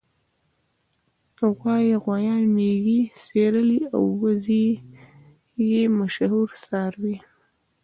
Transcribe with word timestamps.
غواوې 1.57 1.95
غوایان 2.03 2.43
مېږې 2.55 2.99
سېرلي 3.23 3.81
او 3.95 4.03
وزې 4.21 4.67
یې 5.69 5.83
مشهور 5.99 6.47
څاروي 6.63 7.15
دي. 7.17 7.17